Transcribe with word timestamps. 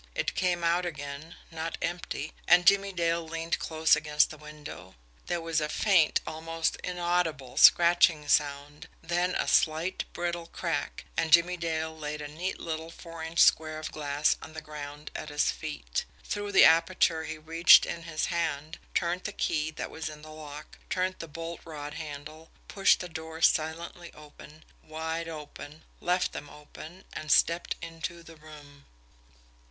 It 0.15 0.33
came 0.33 0.63
out 0.63 0.83
again 0.83 1.35
not 1.51 1.77
empty 1.79 2.33
and 2.47 2.65
Jimmie 2.65 2.91
Dale 2.91 3.23
leaned 3.23 3.59
close 3.59 3.95
against 3.95 4.31
the 4.31 4.37
window. 4.39 4.95
There 5.27 5.39
was 5.41 5.61
a 5.61 5.69
faint, 5.69 6.21
almost 6.25 6.75
inaudible, 6.77 7.55
scratching 7.55 8.27
sound, 8.27 8.87
then 9.03 9.35
a 9.35 9.47
slight, 9.47 10.05
brittle 10.11 10.47
crack 10.47 11.05
and 11.15 11.31
Jimmie 11.31 11.55
Dale 11.55 11.95
laid 11.95 12.19
a 12.19 12.27
neat 12.27 12.59
little 12.59 12.89
four 12.89 13.23
inch 13.23 13.41
square 13.43 13.77
of 13.77 13.91
glass 13.91 14.37
on 14.41 14.53
the 14.53 14.59
ground 14.61 15.11
at 15.13 15.29
his 15.29 15.51
feet. 15.51 16.05
Through 16.23 16.53
the 16.53 16.65
aperture 16.65 17.25
he 17.25 17.37
reached 17.37 17.85
in 17.85 18.01
his 18.01 18.25
hand, 18.33 18.79
turned 18.95 19.25
the 19.25 19.31
key 19.31 19.69
that 19.69 19.91
was 19.91 20.09
in 20.09 20.23
the 20.23 20.31
lock, 20.33 20.79
turned 20.89 21.17
the 21.19 21.27
bolt 21.27 21.61
rod 21.63 21.93
handle, 21.93 22.49
pushed 22.67 23.01
the 23.01 23.07
doors 23.07 23.45
silently 23.47 24.11
open 24.15 24.63
wide 24.81 25.29
open 25.29 25.83
left 25.99 26.31
them 26.33 26.49
open 26.49 27.03
and 27.13 27.31
stepped 27.31 27.75
into 27.83 28.23
the 28.23 28.35
room. 28.35 28.87